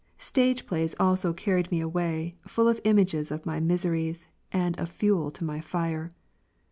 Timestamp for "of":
2.67-2.81, 3.29-3.45, 4.79-4.89